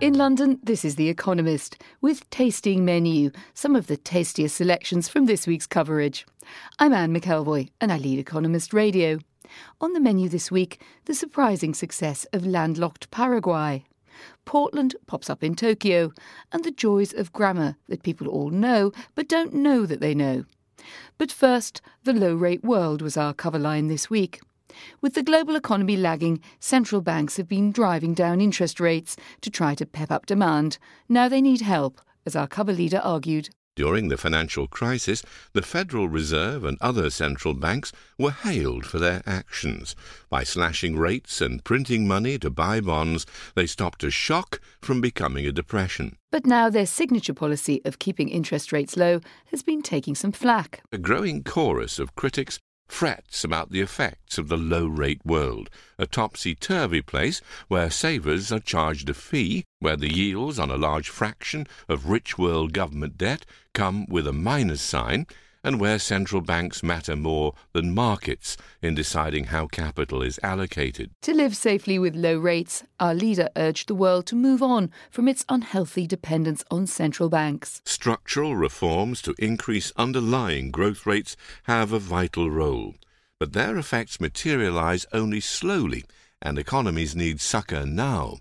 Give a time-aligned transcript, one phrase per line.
[0.00, 5.26] In London, this is The Economist, with Tasting Menu, some of the tastiest selections from
[5.26, 6.24] this week's coverage.
[6.78, 9.18] I'm Anne McElvoy, and I lead Economist Radio.
[9.80, 13.86] On the menu this week, the surprising success of landlocked Paraguay.
[14.44, 16.12] Portland pops up in Tokyo,
[16.52, 20.44] and the joys of grammar that people all know but don't know that they know.
[21.18, 24.38] But first, the low rate world was our cover line this week.
[25.00, 29.74] With the global economy lagging, central banks have been driving down interest rates to try
[29.74, 30.78] to pep up demand.
[31.08, 33.50] Now they need help, as our cover leader argued.
[33.78, 39.22] During the financial crisis, the Federal Reserve and other central banks were hailed for their
[39.24, 39.94] actions.
[40.28, 45.46] By slashing rates and printing money to buy bonds, they stopped a shock from becoming
[45.46, 46.16] a depression.
[46.32, 49.20] But now their signature policy of keeping interest rates low
[49.52, 50.82] has been taking some flack.
[50.90, 56.06] A growing chorus of critics frets about the effects of the low rate world, a
[56.06, 61.08] topsy turvy place where savers are charged a fee, where the yields on a large
[61.08, 63.44] fraction of rich world government debt
[63.74, 65.26] come with a minus sign,
[65.62, 71.10] and where central banks matter more than markets in deciding how capital is allocated.
[71.22, 75.28] To live safely with low rates, our leader urged the world to move on from
[75.28, 77.82] its unhealthy dependence on central banks.
[77.84, 82.94] Structural reforms to increase underlying growth rates have a vital role,
[83.38, 86.04] but their effects materialize only slowly,
[86.40, 88.38] and economies need succor now.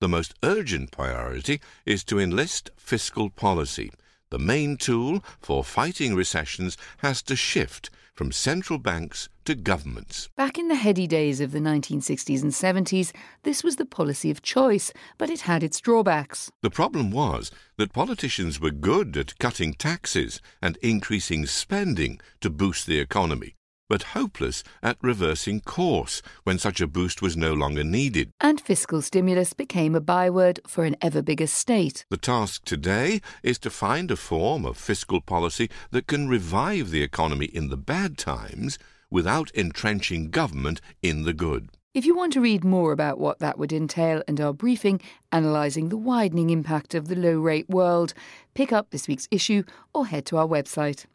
[0.00, 3.90] The most urgent priority is to enlist fiscal policy.
[4.30, 10.28] The main tool for fighting recessions has to shift from central banks to governments.
[10.36, 13.12] Back in the heady days of the 1960s and 70s,
[13.44, 16.50] this was the policy of choice, but it had its drawbacks.
[16.62, 22.86] The problem was that politicians were good at cutting taxes and increasing spending to boost
[22.86, 23.54] the economy,
[23.88, 28.30] but hopeless at reversing course when such a boost was no longer needed.
[28.40, 32.04] And fiscal stimulus became a byword for an ever bigger state.
[32.10, 37.02] The task today is to find a form of fiscal policy that can revive the
[37.02, 38.78] economy in the bad times
[39.10, 41.70] without entrenching government in the good.
[41.94, 45.00] If you want to read more about what that would entail and our briefing
[45.32, 48.12] analysing the widening impact of the low rate world,
[48.52, 49.62] pick up this week's issue
[49.94, 51.06] or head to our website.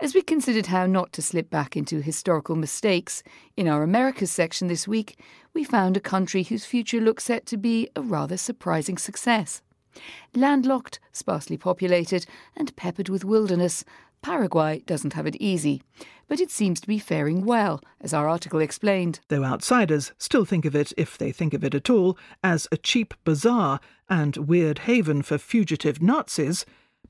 [0.00, 3.22] As we considered how not to slip back into historical mistakes,
[3.56, 5.18] in our Americas section this week,
[5.54, 9.62] we found a country whose future looks set to be a rather surprising success.
[10.34, 13.84] Landlocked, sparsely populated, and peppered with wilderness,
[14.22, 15.82] Paraguay doesn't have it easy,
[16.28, 19.20] but it seems to be faring well, as our article explained.
[19.28, 22.76] Though outsiders still think of it, if they think of it at all, as a
[22.76, 26.66] cheap bazaar and weird haven for fugitive Nazis,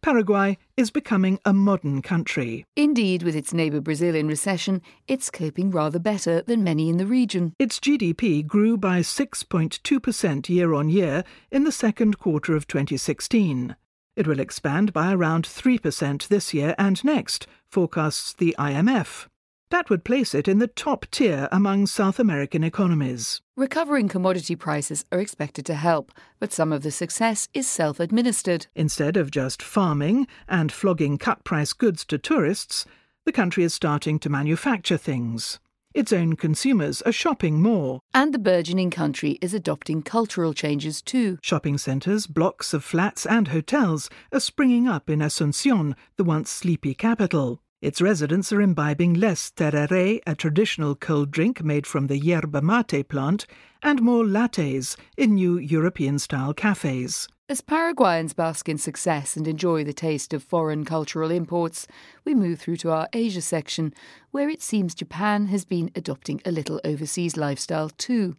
[0.07, 2.65] Paraguay is becoming a modern country.
[2.77, 7.07] Indeed, with its neighbour Brazil in recession, it's coping rather better than many in the
[7.07, 7.55] region.
[7.59, 13.75] Its GDP grew by 6.2% year on year in the second quarter of 2016.
[14.15, 19.27] It will expand by around 3% this year and next, forecasts the IMF.
[19.71, 23.41] That would place it in the top tier among South American economies.
[23.57, 28.69] Recovering commodity prices are expected to help, but some of the success is self administered.
[28.77, 32.87] Instead of just farming and flogging cut price goods to tourists,
[33.25, 35.59] the country is starting to manufacture things.
[35.95, 38.01] Its own consumers are shopping more.
[38.15, 41.39] And the burgeoning country is adopting cultural changes too.
[41.43, 46.95] Shopping centres, blocks of flats, and hotels are springing up in Asuncion, the once sleepy
[46.95, 47.63] capital.
[47.87, 53.09] Its residents are imbibing less tereré, a traditional cold drink made from the yerba mate
[53.09, 53.47] plant,
[53.81, 57.29] and more lattes in new European style cafes.
[57.49, 61.87] As Paraguayans bask in success and enjoy the taste of foreign cultural imports,
[62.25, 63.95] we move through to our Asia section,
[64.33, 68.35] where it seems Japan has been adopting a little overseas lifestyle too.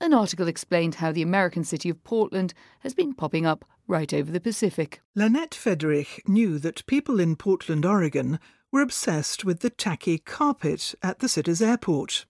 [0.00, 4.32] An article explained how the American city of Portland has been popping up right over
[4.32, 5.02] the Pacific.
[5.14, 8.38] Lanette Fidrych knew that people in Portland, Oregon
[8.72, 12.26] were obsessed with the tacky carpet at the city's airport.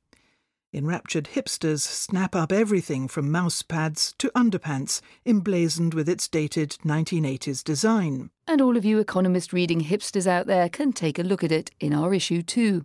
[0.73, 7.65] Enraptured hipsters snap up everything from mouse pads to underpants, emblazoned with its dated 1980s
[7.65, 8.31] design.
[8.47, 11.73] And all of you Economist reading hipsters out there can take a look at it
[11.81, 12.83] in our issue too.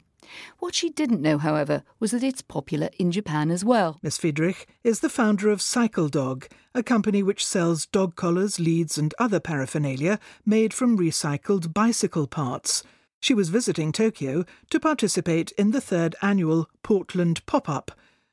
[0.57, 3.99] What she didn't know, however, was that it's popular in Japan as well.
[4.01, 8.97] Miss Fidrych is the founder of Cycle Dog, a company which sells dog collars, leads,
[8.97, 12.83] and other paraphernalia made from recycled bicycle parts.
[13.19, 17.91] She was visiting Tokyo to participate in the third annual Portland Pop Up,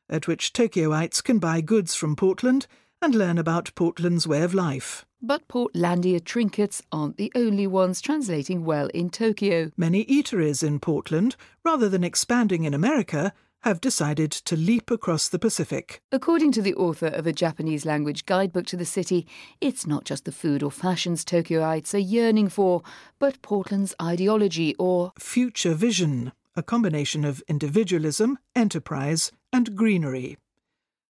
[0.09, 2.67] at which Tokyoites can buy goods from Portland
[3.01, 5.05] and learn about Portland's way of life.
[5.21, 9.71] But Portlandia trinkets aren't the only ones translating well in Tokyo.
[9.77, 13.33] Many eateries in Portland, rather than expanding in America,
[13.63, 16.01] have decided to leap across the Pacific.
[16.11, 19.27] According to the author of a Japanese language guidebook to the city,
[19.61, 22.83] it's not just the food or fashions Tokyoites are yearning for,
[23.19, 30.39] but Portland's ideology or future vision, a combination of individualism, enterprise, and greenery.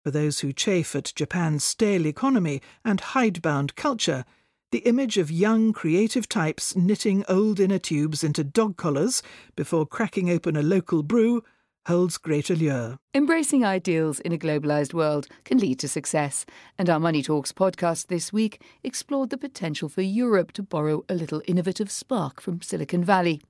[0.03, 4.23] For those who chafe at Japan's stale economy and hidebound culture,
[4.71, 9.21] the image of young creative types knitting old inner tubes into dog collars
[9.55, 11.43] before cracking open a local brew
[11.87, 12.97] holds great allure.
[13.13, 16.45] Embracing ideals in a globalised world can lead to success,
[16.77, 21.15] and our Money Talks podcast this week explored the potential for Europe to borrow a
[21.15, 23.41] little innovative spark from Silicon Valley.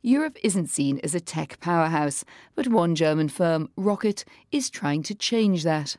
[0.00, 2.24] Europe isn't seen as a tech powerhouse,
[2.54, 5.96] but one German firm, Rocket, is trying to change that.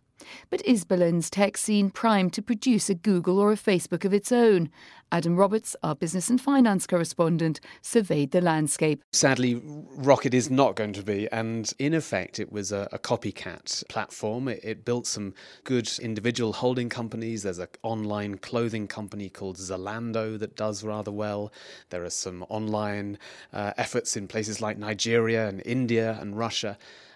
[0.49, 4.31] But is Berlin's tech scene primed to produce a Google or a Facebook of its
[4.31, 4.69] own?
[5.13, 9.03] Adam Roberts, our business and finance correspondent, surveyed the landscape.
[9.11, 13.87] Sadly, Rocket is not going to be, and in effect, it was a, a copycat
[13.89, 14.47] platform.
[14.47, 15.35] It, it, built some
[15.65, 17.43] good individual holding companies.
[17.43, 21.53] There's an online clothing company called Zalando that does rather well.
[21.91, 23.19] There are some online
[23.53, 26.75] uh, efforts in places like Nigeria and India and Russia.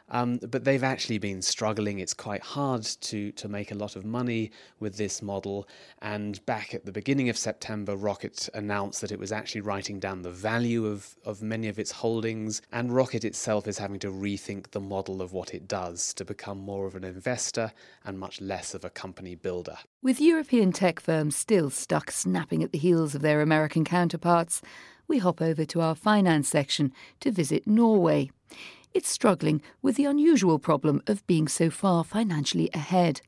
[0.10, 2.00] Um, but they've actually been struggling.
[2.00, 5.68] It's quite hard to, to make a lot of money with this model.
[6.02, 10.22] And back at the beginning of September, Rocket announced that it was actually writing down
[10.22, 12.62] the value of, of many of its holdings.
[12.72, 16.60] And Rocket itself is having to rethink the model of what it does to become
[16.60, 17.74] more of an investor
[18.06, 19.78] and much less of a company builder.
[20.02, 24.62] With European tech firms still stuck snapping at the heels of their American counterparts,
[25.08, 28.32] we hop over to our finance section to visit Norway
[28.94, 33.22] it's struggling with the unusual problem of being so far financially ahead.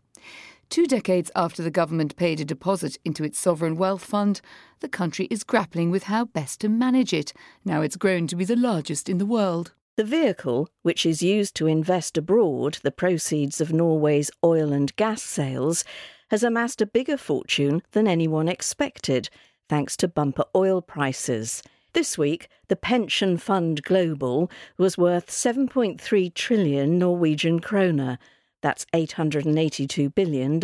[0.70, 4.40] Two decades after the government paid a deposit into its sovereign wealth fund,
[4.82, 7.34] the country is grappling with how best to manage it,
[7.66, 9.74] now it's grown to be the largest in the world.
[9.98, 15.22] The vehicle, which is used to invest abroad the proceeds of Norway's oil and gas
[15.24, 15.84] sales,
[16.30, 19.30] has amassed a bigger fortune than anyone expected,
[19.68, 21.64] thanks to bumper oil prices.
[21.94, 28.20] This week, the pension fund Global was worth 7.3 trillion Norwegian kroner.
[28.62, 30.60] That's $882 billion,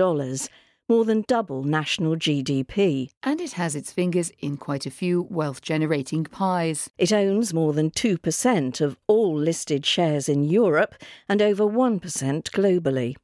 [0.87, 3.09] more than double national GDP.
[3.23, 6.91] And it has its fingers in quite a few wealth generating pies.
[6.99, 10.93] It owns more than 2% of all listed shares in Europe
[11.27, 13.15] and over 1% globally.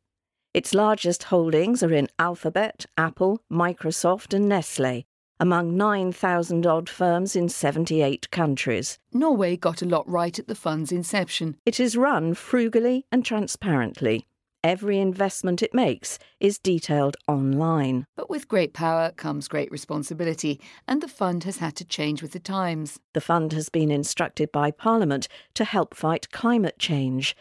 [0.55, 5.05] Its largest holdings are in Alphabet, Apple, Microsoft, and Nestle
[5.41, 8.99] among 9,000 odd firms in 78 countries.
[9.11, 11.57] Norway got a lot right at the fund's inception.
[11.65, 14.27] It is run frugally and transparently.
[14.63, 18.05] Every investment it makes is detailed online.
[18.15, 22.33] But with great power comes great responsibility, and the fund has had to change with
[22.33, 22.99] the times.
[23.13, 27.35] The fund has been instructed by Parliament to help fight climate change.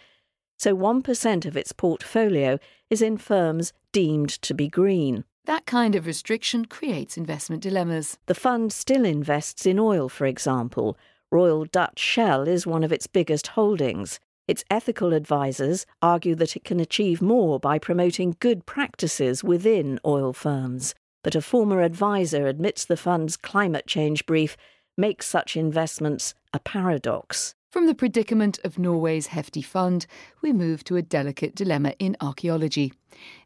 [0.58, 5.24] So 1% of its portfolio is in firms deemed to be green.
[5.46, 8.18] That kind of restriction creates investment dilemmas.
[8.26, 10.98] The fund still invests in oil, for example.
[11.30, 14.20] Royal Dutch Shell is one of its biggest holdings.
[14.46, 20.32] Its ethical advisers argue that it can achieve more by promoting good practices within oil
[20.32, 20.94] firms.
[21.22, 24.56] But a former adviser admits the fund's climate change brief
[24.96, 27.54] makes such investments a paradox.
[27.70, 30.06] From the predicament of Norway's hefty fund,
[30.42, 32.92] we move to a delicate dilemma in archaeology.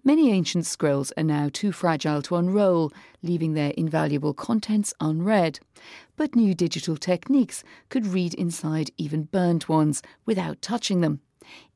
[0.02, 2.90] Many ancient scrolls are now too fragile to unroll,
[3.22, 5.60] leaving their invaluable contents unread.
[6.16, 11.20] But new digital techniques could read inside even burnt ones without touching them.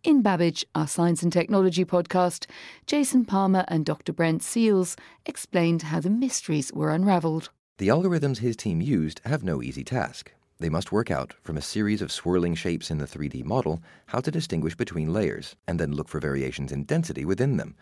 [0.03, 2.47] In Babbage, our science and technology podcast,
[2.87, 4.15] Jason Palmer and Dr.
[4.15, 7.51] Brent Seals explained how the mysteries were unravelled.
[7.77, 10.33] The algorithms his team used have no easy task.
[10.61, 14.19] They must work out, from a series of swirling shapes in the 3D model, how
[14.19, 17.77] to distinguish between layers, and then look for variations in density within them.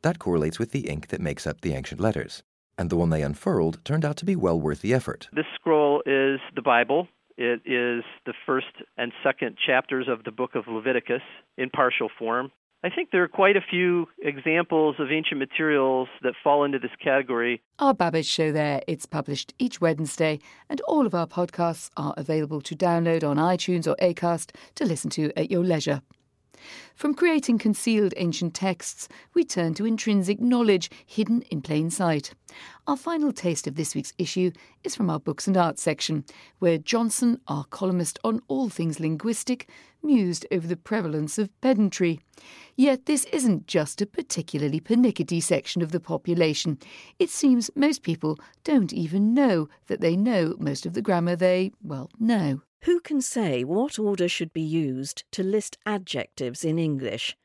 [0.00, 2.42] That correlates with the ink that makes up the ancient letters.
[2.78, 5.28] And the one they unfurled turned out to be well worth the effort.
[5.34, 7.06] This scroll is the Bible.
[7.36, 11.22] It is the first and second chapters of the book of Leviticus
[11.58, 12.50] in partial form.
[12.84, 16.90] I think there are quite a few examples of ancient materials that fall into this
[17.02, 17.62] category.
[17.78, 18.82] Our Babbage show there.
[18.88, 23.86] It's published each Wednesday, and all of our podcasts are available to download on iTunes
[23.86, 26.02] or Acast to listen to at your leisure.
[26.94, 32.34] From creating concealed ancient texts, we turn to intrinsic knowledge hidden in plain sight.
[32.86, 34.50] Our final taste of this week's issue
[34.84, 36.24] is from our Books and Arts section,
[36.58, 39.68] where Johnson, our columnist on all things linguistic,
[40.02, 42.20] mused over the prevalence of pedantry.
[42.76, 46.78] Yet this isn't just a particularly pernickety section of the population.
[47.18, 51.72] It seems most people don't even know that they know most of the grammar they,
[51.82, 52.62] well, know.
[52.84, 57.36] Who can say what order should be used to list adjectives in English?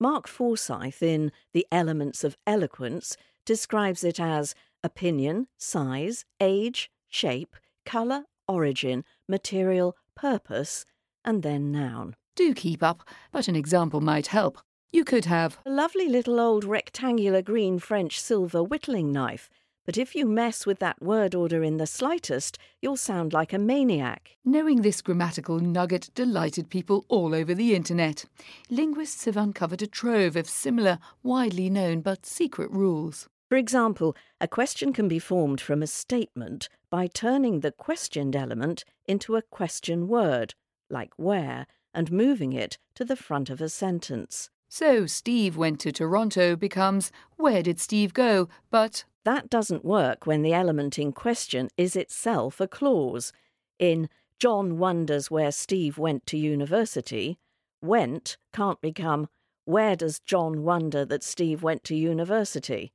[0.00, 7.54] Mark Forsyth in The Elements of Eloquence describes it as opinion, size, age, shape,
[7.86, 10.84] colour, origin, material, purpose,
[11.24, 12.16] and then noun.
[12.34, 14.58] Do keep up, but an example might help.
[14.90, 19.48] You could have a lovely little old rectangular green French silver whittling knife
[19.84, 23.58] but if you mess with that word order in the slightest, you'll sound like a
[23.58, 24.36] maniac.
[24.44, 28.24] Knowing this grammatical nugget delighted people all over the internet.
[28.70, 33.28] Linguists have uncovered a trove of similar, widely known but secret rules.
[33.48, 38.84] For example, a question can be formed from a statement by turning the questioned element
[39.06, 40.54] into a question word,
[40.88, 44.48] like where, and moving it to the front of a sentence.
[44.68, 48.48] So Steve went to Toronto becomes Where did Steve go?
[48.70, 53.32] But that doesn't work when the element in question is itself a clause.
[53.78, 57.38] In John wonders where Steve went to university,
[57.80, 59.28] went can't become
[59.64, 62.92] Where does John wonder that Steve went to university?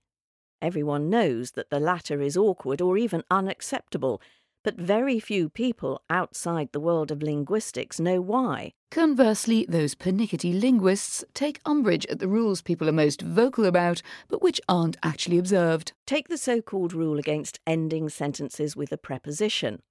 [0.61, 4.21] Everyone knows that the latter is awkward or even unacceptable,
[4.63, 8.73] but very few people outside the world of linguistics know why.
[8.91, 14.41] Conversely, those pernickety linguists take umbrage at the rules people are most vocal about, but
[14.41, 15.93] which aren't actually observed.
[16.05, 19.81] Take the so called rule against ending sentences with a preposition.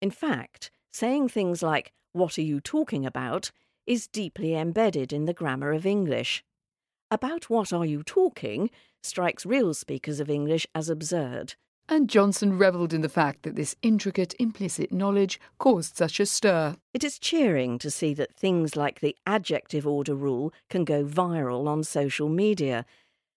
[0.00, 3.50] In fact, saying things like, What are you talking about?
[3.86, 6.42] is deeply embedded in the grammar of English.
[7.08, 8.70] About what are you talking
[9.02, 11.54] strikes real speakers of English as absurd
[11.88, 16.76] and Johnson revelled in the fact that this intricate implicit knowledge caused such a stir.
[16.92, 21.68] It is cheering to see that things like the adjective order rule can go viral
[21.68, 22.84] on social media.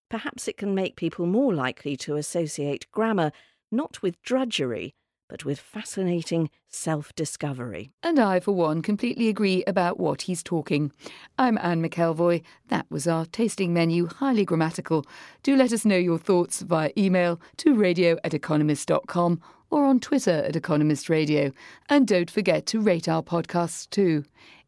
[0.09, 3.31] Perhaps it can make people more likely to associate grammar
[3.71, 4.93] not with drudgery,
[5.29, 7.91] but with fascinating self discovery.
[8.03, 10.91] And I, for one, completely agree about what he's talking.
[11.37, 12.43] I'm Anne McElvoy.
[12.67, 15.05] That was our tasting menu, highly grammatical.
[15.43, 20.31] Do let us know your thoughts via email to radio at economist.com or on Twitter
[20.31, 21.51] at Economist Radio.
[21.87, 24.25] And don't forget to rate our podcasts too.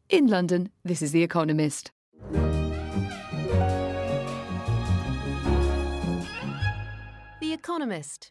[0.08, 1.90] In London, this is The Economist.
[7.40, 8.30] The Economist